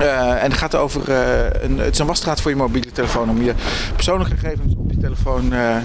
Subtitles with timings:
[0.00, 3.30] Eh, en het gaat over eh, een, het is een wasstraat voor je mobiele telefoon
[3.30, 3.54] om je
[3.94, 5.76] persoonlijke gegevens op je telefoon eh,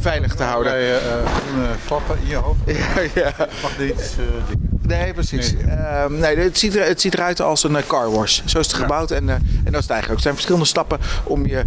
[0.00, 0.72] veilig te houden.
[0.72, 0.98] Bij
[1.86, 2.58] klappen in je hoofd.
[2.66, 3.32] Ja, ja.
[3.62, 4.14] Magnetisch
[4.48, 4.78] dingen.
[4.82, 5.52] Nee, precies.
[5.52, 5.62] Nee.
[5.64, 8.40] Ehm, nee, het, ziet er, het ziet eruit als een car wash.
[8.44, 10.16] Zo is het gebouwd en, en dat is het eigenlijk ook.
[10.16, 11.64] Er zijn verschillende stappen om je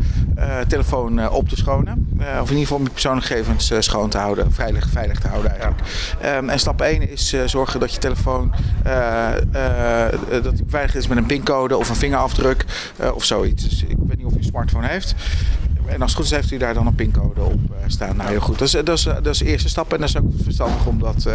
[0.67, 2.02] telefoon op te schonen.
[2.20, 5.20] Eh, of in ieder geval om je persoonlijke gegevens eh, schoon te houden, veilig, veilig
[5.20, 5.81] te houden eigenlijk.
[6.22, 8.53] Ehm, en stap 1 is eh, zorgen dat je telefoon
[10.44, 12.66] dat die beveiligd is met een pincode of een vingerafdruk
[13.13, 13.63] of zoiets.
[13.63, 15.16] Dus ik weet niet of u een smartphone heeft.
[15.86, 18.16] En als het goed is, heeft u daar dan een pincode op staan.
[18.16, 18.59] Nou, heel goed.
[18.59, 19.94] Dat is, dat, is, dat is de eerste stap.
[19.94, 21.28] En dat is ook verstandig om dat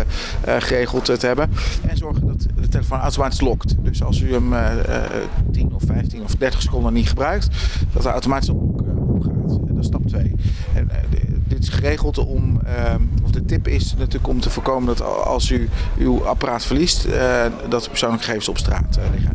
[0.59, 1.51] geregeld te hebben.
[1.89, 3.75] En zorgen dat de telefoon automatisch lokt.
[3.85, 4.71] Dus als u hem eh,
[5.53, 7.49] 10 of 15 of 30 seconden niet gebruikt,
[7.93, 9.33] dat er automatisch op, eh, opgaat.
[9.69, 10.21] En dat is stap 2.
[10.23, 10.68] En, eh, de-
[11.49, 15.51] dit is geregeld om, eh, of de tip is natuurlijk om te voorkomen dat als
[15.51, 19.33] u uw apparaat verliest, eh, dat de persoonlijke gegevens op straat eh, liggen.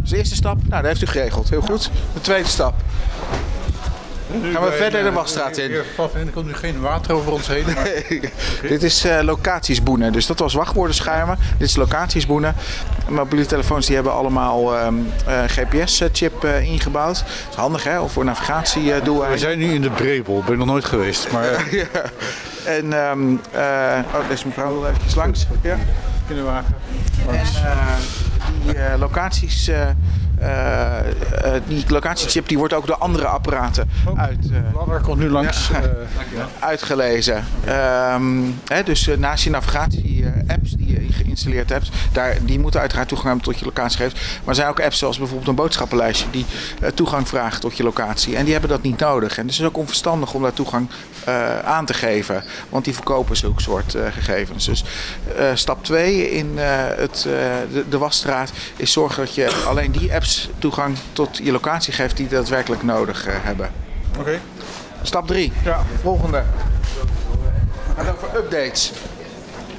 [0.00, 1.50] Dus de eerste stap, nou, dat heeft u geregeld.
[1.50, 1.90] Heel goed.
[2.14, 2.74] De tweede stap.
[4.52, 5.70] Gaan we verder de wasstraat in?
[5.94, 7.64] Vast en er komt nu geen water over ons heen.
[7.74, 8.02] maar-
[8.68, 10.12] Dit is eh locatiesboenen.
[10.12, 11.38] Dus dat was wachtwoordenschermen.
[11.58, 12.54] Dit is locatiesboenen.
[13.08, 14.94] Mobiele telefoons die hebben allemaal ehm,
[15.26, 17.18] eh, GPS-chip eh, ingebouwd.
[17.18, 19.38] Dat is handig hè, of voor We navigatiedoeleinden.
[19.40, 21.30] zijn nu in de Brebel, ben ik nog nooit geweest.
[21.32, 21.86] Maar eh, Ja.
[22.64, 25.46] En ehm, eh, oh, deze mevrouw wil even langs.
[25.62, 25.76] Ja.
[26.26, 26.74] kinderwagen.
[27.28, 27.94] En eh,
[28.64, 29.94] die eh, locaties, eh, eh, eh,
[31.66, 34.50] die locatiechip die wordt ook door andere apparaten uit.
[34.52, 35.68] eh, Ladder komt nu langs.
[35.68, 35.82] Ja.
[35.82, 35.88] eh,
[36.68, 37.44] uitgelezen.
[37.64, 43.08] Ehm, hè, dus eh, naast je navigatie-apps die je geïnstalleerd hebt, daar, die moeten uiteraard
[43.08, 44.20] toegang hebben tot je locatiegegevens.
[44.38, 46.46] Maar er zijn ook apps zoals bijvoorbeeld een boodschappenlijstje die
[46.80, 48.36] eh, toegang vraagt tot je locatie.
[48.36, 49.38] En die hebben dat niet nodig.
[49.38, 50.88] En dus het is ook onverstandig om daar toegang
[51.24, 54.64] eh, aan te geven, want die verkopen zulke soort eh, gegevens.
[54.64, 54.84] Dus
[55.36, 56.64] eh, stap 2 in eh,
[56.96, 57.32] het, eh,
[57.72, 62.16] de, de wasstraat is zorgen dat je alleen die apps toegang tot je locatie geeft
[62.16, 63.70] die daadwerkelijk nodig eh, hebben.
[64.18, 64.40] Oké.
[65.02, 65.52] Stap 3.
[65.64, 65.80] Ja.
[66.02, 66.42] Volgende.
[67.96, 68.92] Gaat over updates.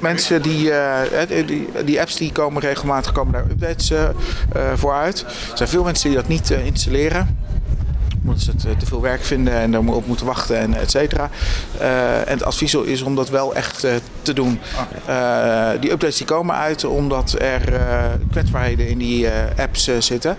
[0.04, 4.08] Mensen die, eh, eh, die, die apps die komen regelmatig komen daar updates eh,
[4.74, 5.20] voor uit.
[5.22, 7.38] Er zijn veel mensen die dat niet installeren
[8.24, 10.90] omdat ze het eh, te veel werk vinden en er op moeten wachten en et
[10.90, 11.30] cetera.
[11.78, 14.60] Eh, en het advies is om dat wel echt eh, te doen.
[15.80, 17.80] Die updates die komen uit omdat er
[18.30, 20.36] kwetsbaarheden in die apps zitten.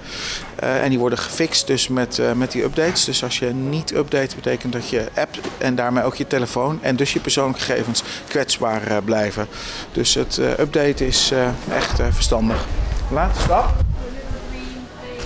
[0.56, 3.06] En die worden gefixt dus met, met die updates.
[3.06, 6.96] Dus als je niet update, betekent dat je app en daarmee ook je telefoon en
[6.96, 9.48] dus je persoonlijke gegevens kwetsbaar blijven.
[9.92, 11.34] Dus het updaten is
[11.70, 12.66] echt verstandig.
[13.12, 13.95] Laatste stap.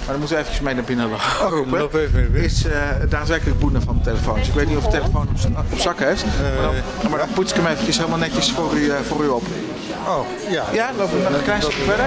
[0.10, 1.80] Maar dan moeten we even mee naar binnen lopen.
[1.80, 2.44] Loop even mee.
[2.44, 4.36] Is eh, het daadwerkelijk boenen van de telefoon.
[4.36, 6.26] Dus ik weet niet of de telefoon op, op zak heeft.
[6.26, 6.62] maar,
[7.02, 9.44] dan, maar dan poets ik hem eventjes helemaal netjes voor u, eh, voor u op.
[10.08, 10.64] Oh, ja.
[10.74, 12.06] Ja, lopen we nog een klein stukje verder.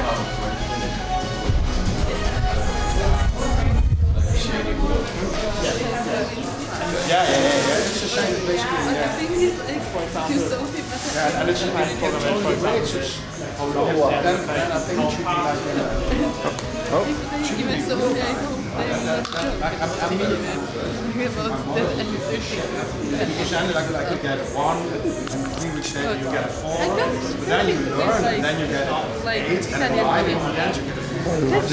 [7.06, 9.12] Je bent zo blij.
[9.36, 9.50] Nu
[16.56, 16.71] een,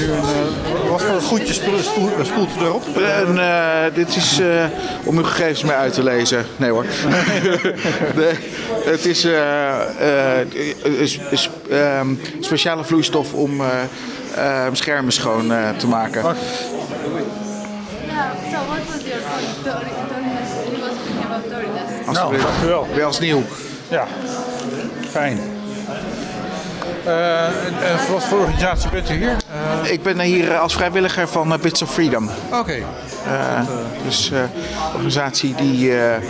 [0.08, 2.96] eh, wat voor goedje spoelt, spoelt, erop?
[2.96, 4.64] En, eh, dit is eh,
[5.04, 6.46] om uw gegevens mee uit te lezen.
[6.56, 6.84] Nee hoor.
[8.92, 10.46] het is eh, eh,
[11.30, 13.62] is, ehm, speciale vloeistof om
[14.34, 16.22] eh, schermen schoon eh, te maken.
[16.22, 16.32] Yeah,
[18.52, 19.64] so what was your point?
[19.64, 20.50] Dirty- Dirtiness.
[20.72, 22.06] It was speaking about dirtiness.
[22.06, 22.44] Alsjeblieft.
[22.44, 22.86] dank u wel.
[22.94, 23.42] Weer als nieuw.
[23.88, 24.04] Ja.
[25.10, 25.38] Fijn.
[27.04, 29.36] Eh, en, en wat voor organisatie bent u hier?
[29.84, 32.30] Eh, Ik ben hier als vrijwilliger van eh, Bits of Freedom.
[32.52, 32.72] Oké.
[33.26, 33.60] Eh,
[34.04, 34.48] dus eh, een
[34.94, 36.22] organisatie die eh, eh,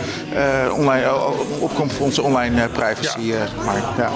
[0.73, 1.13] online, eh,
[1.59, 3.31] opkomt voor onze online eh, privacy.
[3.33, 4.09] eh, markt, ja.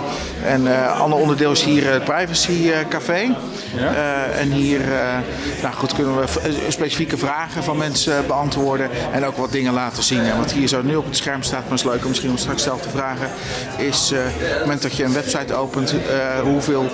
[0.46, 3.36] En eh ander onderdeel is hier het Privacy eh, Café.
[3.78, 5.18] Eh, en hier eh,
[5.62, 8.90] nou goed, kunnen we eh, specifieke vragen van mensen beantwoorden.
[9.12, 10.24] En ook wat dingen laten zien.
[10.26, 12.38] En wat hier zo nu op het scherm staat, maar is leuk om misschien om
[12.38, 13.28] straks zelf te vragen.
[13.78, 16.86] Is eh, op het moment dat je een website opent, eh, hoeveel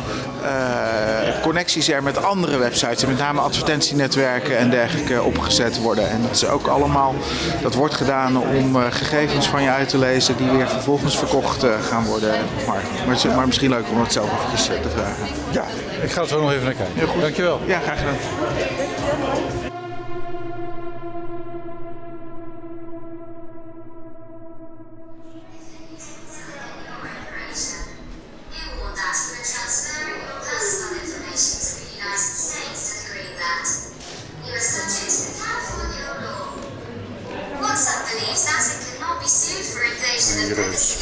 [0.43, 3.01] eh, connecties er met andere websites.
[3.03, 6.09] En met name advertentienetwerken en dergelijke opgezet worden.
[6.09, 7.15] En dat is ook allemaal,
[7.61, 11.63] dat wordt gedaan om eh, gegevens van je uit te lezen die weer vervolgens verkocht
[11.63, 12.29] eh, gaan worden.
[12.67, 15.25] Maar, maar, het is- maar misschien leuk om dat zelf eh, te vragen.
[15.51, 15.63] Ja,
[16.01, 16.95] ik ga er zo nog even naar kijken.
[16.95, 17.21] Heel goed.
[17.21, 17.59] Dankjewel.
[17.65, 18.17] Ja, graag gedaan.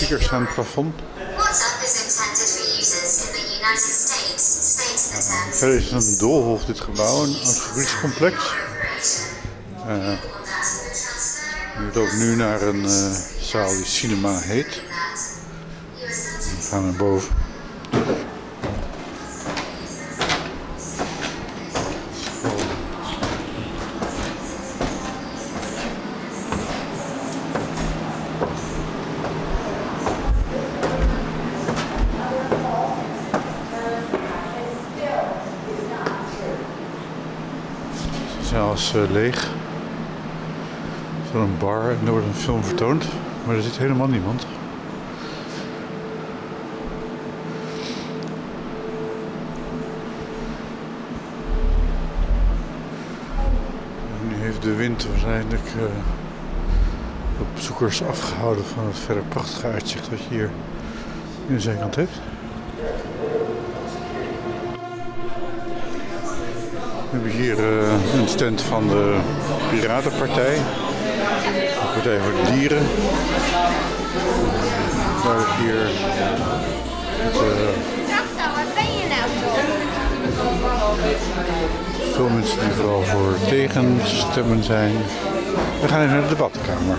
[0.10, 0.30] Speakers
[5.76, 6.18] is een
[6.66, 8.36] dit gebouw, een fabriekscomplex.
[9.88, 10.18] Eh,
[11.78, 13.12] we lopen nu naar een eh,
[13.42, 14.82] zaal die cinema heet.
[15.96, 17.49] We gaan naar boven.
[38.80, 39.44] Is eh, leeg.
[39.44, 39.50] Er
[41.24, 43.06] is een bar en er wordt een film vertoond,
[43.46, 44.46] maar er zit helemaal niemand.
[54.22, 55.84] En nu heeft de wind waarschijnlijk eh,
[57.38, 60.50] de bezoekers afgehouden van het verder prachtige uitzicht wat je hier
[61.48, 62.29] in de zijkant hebt.
[67.10, 69.20] We hebben hier eh, een stand van de
[69.70, 70.56] Piratenpartij.
[70.56, 72.84] De Partij voor de Dieren.
[75.24, 75.90] Waar ik hier
[77.24, 77.70] met, eh,
[82.14, 84.92] veel mensen die vooral voor tegenstemmen zijn.
[85.82, 86.98] We gaan even naar de debatkamer.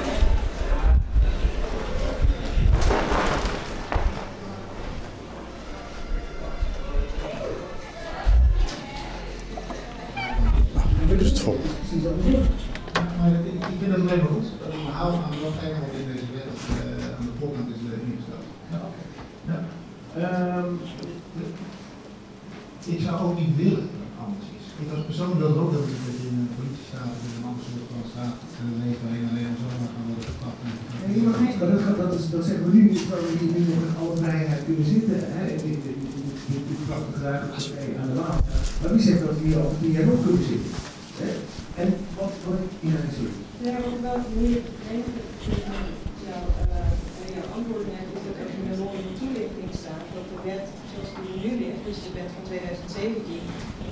[20.28, 20.72] Ehm,
[22.94, 24.66] ik zou ook niet willen dat het anders is.
[24.82, 28.36] Ik als persoon wil ook dat ik in een politiestaat of in een Amsterdam staat
[28.58, 30.60] en een leven heen alleen maar zomaar gaan worden gepakt.
[31.08, 33.82] Nee, maar dat, dat, is, dat zeggen we nu niet, terwijl we hier nu nog
[33.88, 35.18] in alle vrijheid kunnen zitten.
[35.34, 35.42] Hè?
[35.48, 38.38] Dit, dit, dit, dit, dit, dit prachtige ruimte aan de laan.
[38.80, 40.72] Maar wie zegt dat we hier over tien jaar nog kunnen zitten?
[41.20, 41.30] Hè?
[41.80, 42.32] En wat,
[42.66, 43.32] ik in het zin.
[43.66, 45.04] Ja, wat ik wel meer denk
[46.28, 46.88] jouw, uh,
[47.34, 48.49] jouw antwoord net is dat er
[50.16, 53.40] dat de wet zoals die nu ligt, dus de wet van 2017,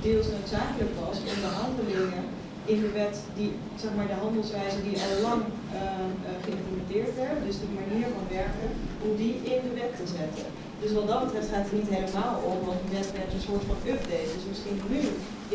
[0.05, 2.25] deels noodzakelijk was om de handelingen
[2.73, 3.51] in de wet, die,
[3.81, 6.05] zeg maar de handelswijze die al lang uh,
[6.45, 8.69] geïmplementeerd werd, dus de manier van werken,
[9.05, 10.45] om die in de wet te zetten.
[10.81, 13.79] Dus wat dat betreft gaat het niet helemaal om, want wet werd een soort van
[13.93, 14.33] update.
[14.35, 15.01] Dus misschien nu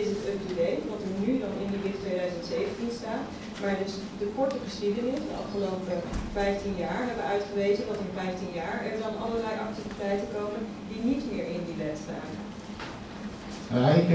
[0.01, 3.25] is het up-to-date, wat er nu dan in de WIT 2017 staat.
[3.61, 5.97] Maar dus de korte geschiedenis, de afgelopen
[6.33, 10.61] 15 jaar, hebben uitgewezen dat in 15 jaar er dan allerlei activiteiten komen
[10.91, 12.31] die niet meer in die wet staan.
[13.73, 14.09] Ja, ik,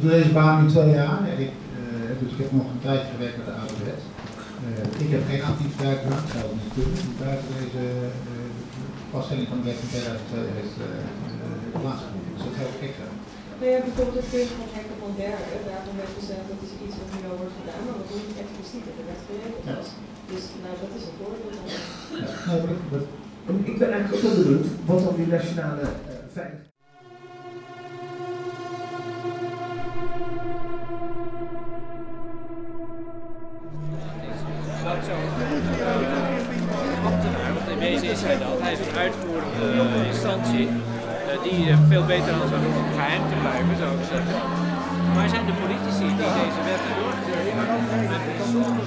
[0.00, 3.38] doe deze baan nu twee jaar ik, uh, dus ik heb nog een tijd gewerkt
[3.40, 4.02] met de oude wet.
[4.66, 6.00] Uh, ik heb geen activiteit
[6.58, 7.84] niet kunnen, die buiten deze
[9.16, 10.76] vaststelling van de wet van 2002 heeft
[11.82, 12.32] plaatsgevonden.
[12.34, 13.08] Dus dat zou ik extra.
[13.60, 16.96] Nou ja, bijvoorbeeld het punt van hekken van derden, daarvan werd gezegd dat is iets
[17.00, 19.88] wat nu al wordt gedaan, maar wat niet expliciet in de wet geregeld was.
[20.30, 21.66] Dus nou, dat is een voorbeeld van.
[22.22, 23.04] Ja, nee, dat,
[23.46, 25.90] dat, Ik ben eigenlijk ook wel benieuwd wat dan die nationale uh,
[26.36, 26.64] veiligheid.
[35.08, 35.14] Zo.
[37.06, 38.60] ambtenaar, want in wezen is hij dat.
[39.04, 43.90] Uitvoerende instantie uh, die uh, veel beter dan zou doen om geheim te blijven, zou
[43.98, 44.38] ik zeggen.
[45.14, 47.44] Maar zijn de politici die deze wetten doorvoeren?
[47.44, 48.85] Nederland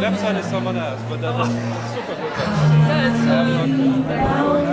[0.00, 1.48] website is someone else, but that is
[1.94, 2.32] super good.
[2.88, 4.69] That's, um,